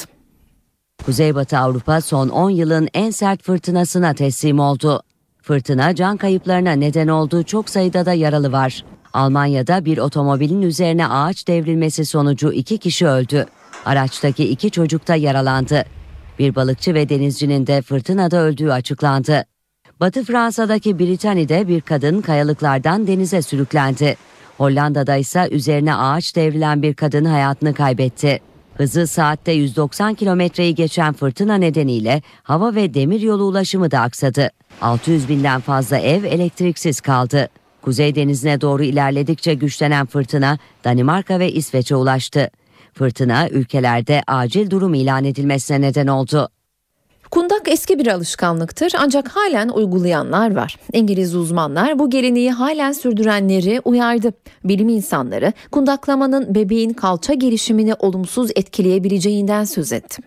[1.06, 5.02] Kuzeybatı Avrupa son 10 yılın en sert fırtınasına teslim oldu.
[5.42, 8.86] Fırtına can kayıplarına neden olduğu çok sayıda da yaralı var.
[9.14, 13.46] Almanya'da bir otomobilin üzerine ağaç devrilmesi sonucu iki kişi öldü.
[13.86, 15.86] Araçtaki iki çocuk da yaralandı.
[16.40, 19.46] Bir balıkçı ve denizcinin de fırtınada öldüğü açıklandı.
[20.00, 24.16] Batı Fransa'daki Britanya'da bir kadın kayalıklardan denize sürüklendi.
[24.58, 28.40] Hollanda'da ise üzerine ağaç devrilen bir kadın hayatını kaybetti.
[28.78, 34.50] Hızı saatte 190 kilometreyi geçen fırtına nedeniyle hava ve demir yolu ulaşımı da aksadı.
[34.82, 37.50] 600 binden fazla ev elektriksiz kaldı.
[37.82, 42.50] Kuzey denizine doğru ilerledikçe güçlenen fırtına Danimarka ve İsveç'e ulaştı.
[42.94, 46.50] Fırtına ülkelerde acil durum ilan edilmesine neden oldu.
[47.32, 50.78] Kundak eski bir alışkanlıktır ancak halen uygulayanlar var.
[50.94, 54.34] İngiliz uzmanlar bu geleneği halen sürdürenleri uyardı.
[54.64, 60.22] Bilim insanları kundaklamanın bebeğin kalça gelişimini olumsuz etkileyebileceğinden söz etti.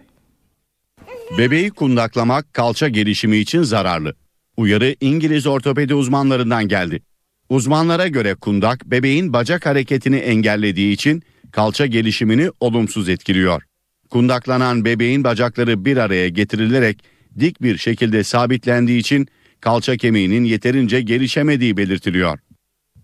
[1.38, 4.14] Bebeği kundaklamak kalça gelişimi için zararlı.
[4.56, 7.02] Uyarı İngiliz ortopedi uzmanlarından geldi.
[7.48, 13.67] Uzmanlara göre kundak bebeğin bacak hareketini engellediği için kalça gelişimini olumsuz etkiliyor.
[14.11, 17.05] Kundaklanan bebeğin bacakları bir araya getirilerek
[17.40, 19.29] dik bir şekilde sabitlendiği için
[19.61, 22.38] kalça kemiğinin yeterince gelişemediği belirtiliyor.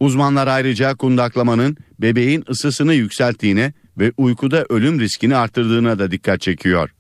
[0.01, 6.91] Uzmanlar ayrıca kundaklamanın bebeğin ısısını yükselttiğine ve uykuda ölüm riskini arttırdığına da dikkat çekiyor.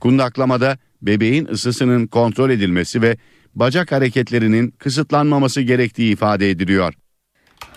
[0.00, 3.16] Kundaklamada bebeğin ısısının kontrol edilmesi ve
[3.54, 6.94] bacak hareketlerinin kısıtlanmaması gerektiği ifade ediliyor.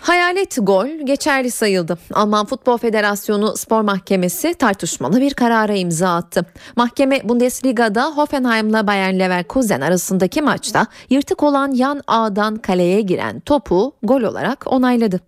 [0.00, 1.98] Hayalet gol geçerli sayıldı.
[2.12, 6.46] Alman Futbol Federasyonu Spor Mahkemesi tartışmalı bir karara imza attı.
[6.76, 14.22] Mahkeme Bundesliga'da Hoffenheim'la Bayer Leverkusen arasındaki maçta yırtık olan yan ağdan kaleye giren topu gol
[14.22, 15.20] olarak onayladı.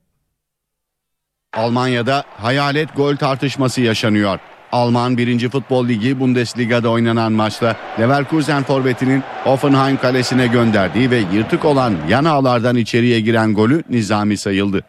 [1.57, 4.39] Almanya'da hayalet gol tartışması yaşanıyor.
[4.73, 5.49] Alman 1.
[5.49, 12.77] Futbol Ligi Bundesliga'da oynanan maçta Leverkusen forvetinin Hoffenheim kalesine gönderdiği ve yırtık olan yan ağlardan
[12.77, 14.85] içeriye giren golü nizami sayıldı.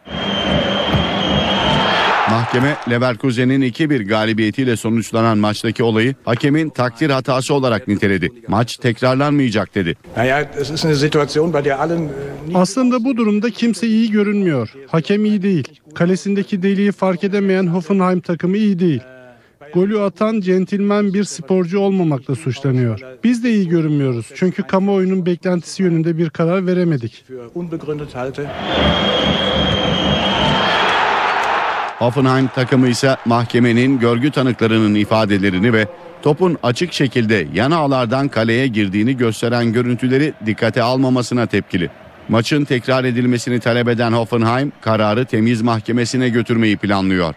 [2.30, 8.28] Mahkeme Leverkusen'in 2-1 galibiyetiyle sonuçlanan maçtaki olayı hakemin takdir hatası olarak niteledi.
[8.48, 9.96] Maç tekrarlanmayacak dedi.
[12.54, 14.72] Aslında bu durumda kimse iyi görünmüyor.
[14.86, 15.68] Hakem iyi değil.
[15.94, 19.00] Kalesindeki deliği fark edemeyen Hoffenheim takımı iyi değil.
[19.74, 23.00] Golü atan centilmen bir sporcu olmamakla suçlanıyor.
[23.24, 27.24] Biz de iyi görünmüyoruz çünkü kamuoyunun beklentisi yönünde bir karar veremedik.
[31.98, 35.86] Hoffenheim takımı ise mahkemenin görgü tanıklarının ifadelerini ve
[36.22, 41.90] topun açık şekilde yan ağlardan kaleye girdiğini gösteren görüntüleri dikkate almamasına tepkili.
[42.28, 47.34] Maçın tekrar edilmesini talep eden Hoffenheim kararı temiz mahkemesine götürmeyi planlıyor.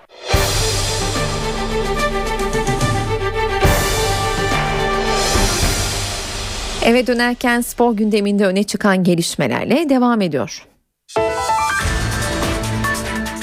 [6.85, 10.65] Eve dönerken spor gündeminde öne çıkan gelişmelerle devam ediyor.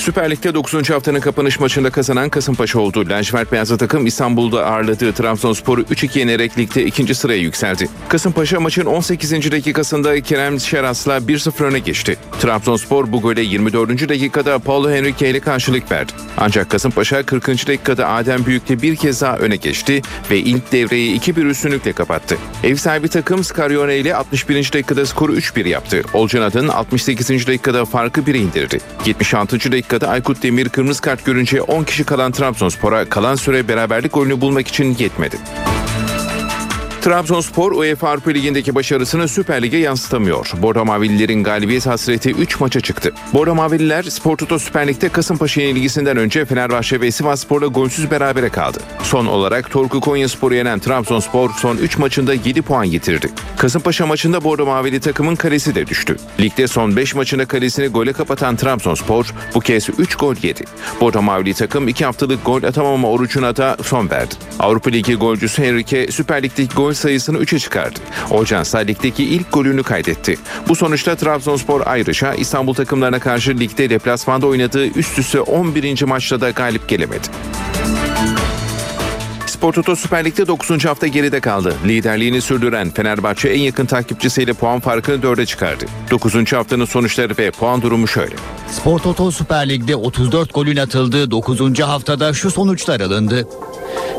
[0.01, 0.91] Süper Lig'de 9.
[0.91, 3.05] haftanın kapanış maçında kazanan Kasımpaşa oldu.
[3.09, 7.89] Lacivert Beyazlı takım İstanbul'da ağırladığı Trabzonspor'u 3-2 yenerek ligde ikinci sıraya yükseldi.
[8.09, 9.53] Kasımpaşa maçın 18.
[9.53, 12.17] dakikasında Kerem Şeras'la 1-0 öne geçti.
[12.41, 14.09] Trabzonspor bu gole 24.
[14.09, 16.13] dakikada Paulo Henrique ile karşılık verdi.
[16.37, 17.47] Ancak Kasımpaşa 40.
[17.49, 22.39] dakikada Adem Büyük'le bir kez daha öne geçti ve ilk devreyi 2-1 üstünlükle kapattı.
[22.65, 24.73] Ev sahibi takım Scarione ile 61.
[24.73, 26.03] dakikada skoru 3-1 yaptı.
[26.15, 27.47] Olcan Adın 68.
[27.47, 28.79] dakikada farkı 1'e indirdi.
[29.07, 29.73] 76.
[29.73, 34.68] dakikada Aykut Demir kırmızı kart görünce 10 kişi kalan Trabzonspor'a kalan süre beraberlik golünü bulmak
[34.68, 35.37] için yetmedi.
[37.01, 40.53] Trabzonspor UEFA Avrupa Ligi'ndeki başarısını Süper Lig'e yansıtamıyor.
[40.63, 43.13] Bordo Mavililerin galibiyet hasreti 3 maça çıktı.
[43.35, 48.79] Bordo Mavililer Spor Toto Süper Lig'de Kasımpaşa yenilgisinden önce Fenerbahçe ve Sivasspor'la golsüz berabere kaldı.
[49.03, 53.31] Son olarak Torku Konyaspor'u yenen Trabzonspor son 3 maçında 7 puan yitirdi.
[53.57, 56.17] Kasımpaşa maçında Bordo Mavili takımın kalesi de düştü.
[56.41, 60.65] Ligde son 5 maçında kalesini gole kapatan Trabzonspor bu kez 3 gol yedi.
[61.01, 64.35] Bordo Mavili takım 2 haftalık gol atamama orucuna da son verdi.
[64.59, 68.00] Avrupa Ligi golcüsü Henrique Süper Lig'deki gol sayısını 3'e çıkardı.
[68.31, 70.38] Ojansa ligdeki ilk golünü kaydetti.
[70.68, 76.03] Bu sonuçta Trabzonspor ayrıca İstanbul takımlarına karşı ligde deplasmanda oynadığı üst üste 11.
[76.03, 77.29] maçta da galip gelemedi.
[79.51, 80.85] Spor Toto Süper Lig'de 9.
[80.85, 81.75] hafta geride kaldı.
[81.85, 85.85] Liderliğini sürdüren Fenerbahçe en yakın takipçisiyle puan farkını 4'e çıkardı.
[86.11, 86.53] 9.
[86.53, 88.35] haftanın sonuçları ve puan durumu şöyle.
[88.71, 91.81] Spor Toto Süper Lig'de 34 golün atıldığı 9.
[91.81, 93.49] haftada şu sonuçlar alındı.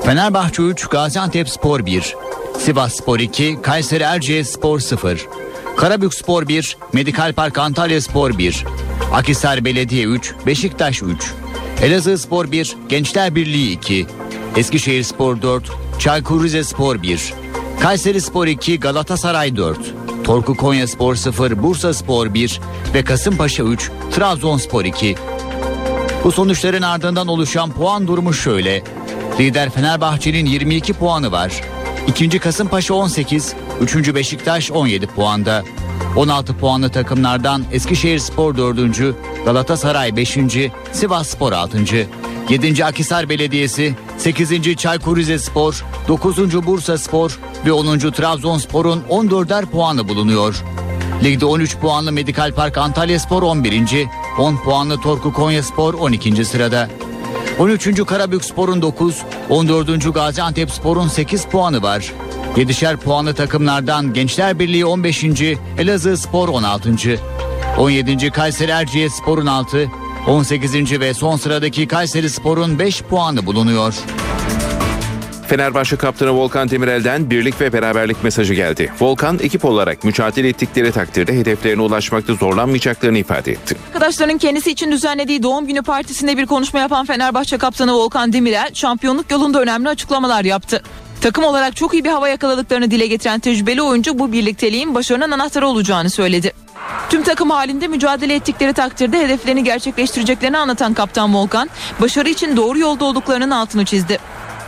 [0.06, 2.16] Fenerbahçe 3, Gaziantep Spor 1,
[2.60, 5.28] Sivas Spor 2, Kayseri Erciyes Spor 0,
[5.78, 8.66] Karabük Spor 1, Medikal Park Antalya Spor 1,
[9.14, 11.34] Akhisar Belediye 3, Beşiktaş 3,
[11.82, 14.06] Elazığ Spor 1, Gençler Birliği 2,
[14.58, 17.34] Eskişehir Spor 4, Çaykur Rizespor 1,
[17.80, 19.80] Kayseri Spor 2, Galatasaray 4,
[20.24, 22.60] Torku Konya Spor 0, Bursa Spor 1
[22.94, 25.16] ve Kasımpaşa 3, Trabzonspor 2.
[26.24, 28.84] Bu sonuçların ardından oluşan puan durumu şöyle.
[29.40, 31.62] Lider Fenerbahçe'nin 22 puanı var.
[32.08, 35.64] İkinci Kasımpaşa 18, üçüncü Beşiktaş 17 puanda.
[36.16, 39.16] 16 puanlı takımlardan Eskişehir Spor 4.
[39.46, 40.38] Galatasaray 5.
[40.92, 41.78] Sivas Spor 6.
[42.50, 42.86] 7.
[42.86, 44.76] Akisar Belediyesi, 8.
[44.76, 46.66] Çaykur Rizespor, 9.
[46.66, 48.00] Bursa Spor ve 10.
[48.00, 50.64] Trabzonspor'un 14'er puanı bulunuyor.
[51.24, 54.08] Ligde 13 puanlı Medikal Park Antalya Spor 11.
[54.40, 56.46] 10 puanlı Torku Konya Spor 12.
[56.46, 56.90] sırada.
[57.60, 58.06] 13.
[58.06, 60.14] Karabük Spor'un 9, 14.
[60.14, 62.14] Gaziantep Spor'un 8 puanı var.
[62.56, 65.24] 7'şer puanlı takımlardan Gençler Birliği 15.
[65.78, 66.90] Elazığ Spor 16.
[67.78, 68.32] 17.
[68.32, 69.88] Kayseri Erciyes Spor'un 6,
[70.28, 71.00] 18.
[71.00, 73.94] ve son sıradaki Kayseri Spor'un 5 puanı bulunuyor.
[75.48, 78.92] Fenerbahçe kaptanı Volkan Demirel'den birlik ve beraberlik mesajı geldi.
[79.02, 83.76] Volkan ekip olarak mücadele ettikleri takdirde hedeflerine ulaşmakta zorlanmayacaklarını ifade etti.
[83.88, 89.32] Arkadaşların kendisi için düzenlediği doğum günü partisinde bir konuşma yapan Fenerbahçe kaptanı Volkan Demirel şampiyonluk
[89.32, 90.84] yolunda önemli açıklamalar yaptı.
[91.22, 95.68] Takım olarak çok iyi bir hava yakaladıklarını dile getiren tecrübeli oyuncu bu birlikteliğin başarının anahtarı
[95.68, 96.54] olacağını söyledi.
[97.10, 101.70] Tüm takım halinde mücadele ettikleri takdirde hedeflerini gerçekleştireceklerini anlatan kaptan Volkan,
[102.02, 104.20] başarı için doğru yolda olduklarının altını çizdi.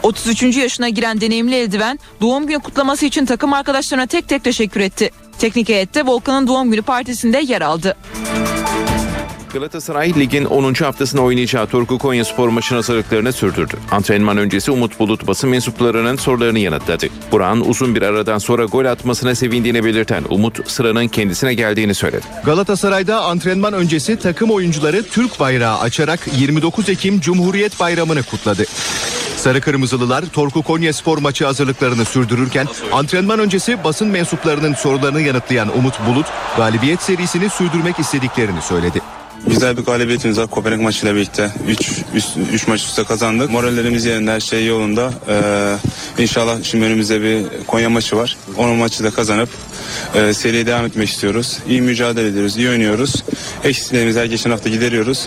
[0.03, 0.43] 33.
[0.43, 5.11] yaşına giren deneyimli eldiven doğum günü kutlaması için takım arkadaşlarına tek tek teşekkür etti.
[5.39, 7.95] Teknik heyette Volkan'ın doğum günü partisinde yer aldı.
[9.53, 10.73] Galatasaray ligin 10.
[10.73, 13.77] haftasında oynayacağı Turku Konya Spor maçın hazırlıklarını sürdürdü.
[13.91, 17.07] Antrenman öncesi Umut Bulut basın mensuplarının sorularını yanıtladı.
[17.31, 22.25] Burak'ın uzun bir aradan sonra gol atmasına sevindiğini belirten Umut sıranın kendisine geldiğini söyledi.
[22.45, 28.65] Galatasaray'da antrenman öncesi takım oyuncuları Türk bayrağı açarak 29 Ekim Cumhuriyet Bayramı'nı kutladı.
[29.37, 35.93] Sarı Kırmızılılar Torku Konya Spor maçı hazırlıklarını sürdürürken antrenman öncesi basın mensuplarının sorularını yanıtlayan Umut
[36.07, 36.25] Bulut
[36.57, 39.01] galibiyet serisini sürdürmek istediklerini söyledi.
[39.47, 41.51] Güzel bir galibiyetimiz var Kopenhag maçıyla birlikte.
[41.67, 41.91] 3
[42.53, 43.51] 3 maç üstte kazandık.
[43.51, 45.13] Morallerimiz yerinde, her şey yolunda.
[45.29, 48.37] Ee, inşallah şimdi önümüzde bir Konya maçı var.
[48.57, 49.49] Onun maçı da kazanıp
[50.15, 51.59] e, seriye devam etmek istiyoruz.
[51.67, 53.23] İyi mücadele ediyoruz, iyi oynuyoruz.
[53.63, 55.25] Eksiklerimizi her geçen hafta gideriyoruz.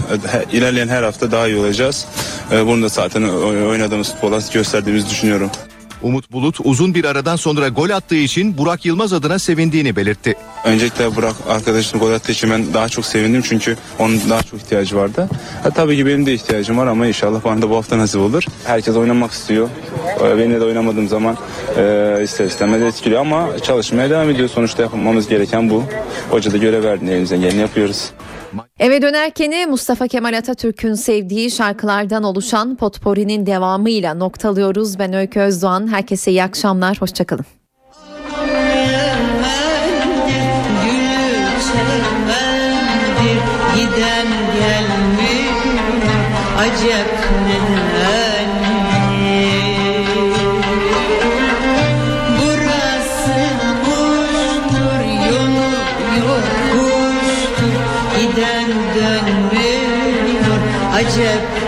[0.52, 2.06] İlerleyen her hafta daha iyi olacağız.
[2.52, 3.22] Ee, bunu da zaten
[3.68, 5.50] oynadığımız futbola gösterdiğimizi düşünüyorum.
[6.02, 10.34] Umut Bulut uzun bir aradan sonra gol attığı için Burak Yılmaz adına sevindiğini belirtti.
[10.64, 14.96] Öncelikle Burak arkadaşım gol attığı için ben daha çok sevindim çünkü onun daha çok ihtiyacı
[14.96, 15.28] vardı.
[15.62, 18.44] Ha, tabii ki benim de ihtiyacım var ama inşallah bana da bu hafta nasip olur.
[18.64, 19.68] Herkes oynamak istiyor.
[20.20, 21.36] Ee, Benim de oynamadığım zaman
[21.76, 24.48] e, ister istemez etkiliyor ama çalışmaya devam ediyor.
[24.48, 25.82] Sonuçta yapmamız gereken bu.
[26.30, 28.10] Hoca da görev verdi elimizden geleni yapıyoruz.
[28.78, 34.98] Eve dönerkeni Mustafa Kemal Atatürk'ün sevdiği şarkılardan oluşan Potpori'nin devamıyla noktalıyoruz.
[34.98, 35.88] Ben Öykü Özdoğan.
[35.88, 37.00] Herkese iyi akşamlar.
[37.00, 37.46] Hoşçakalın.
[46.58, 47.15] Acep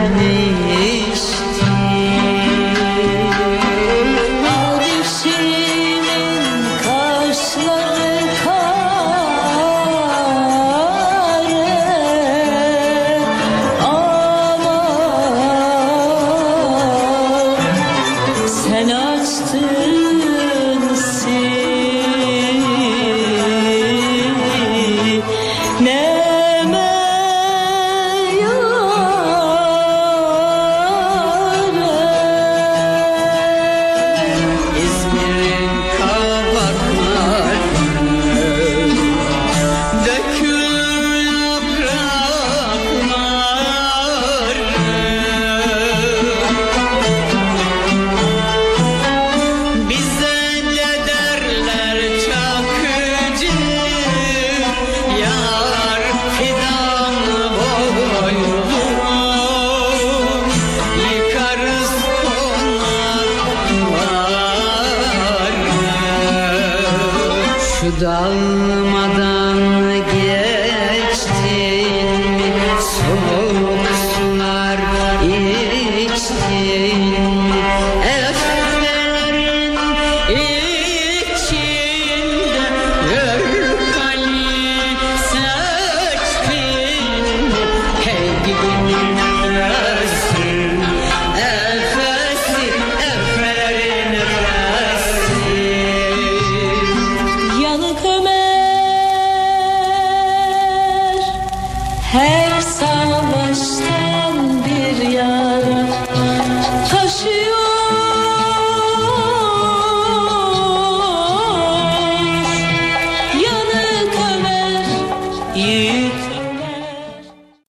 [0.09, 0.48] acep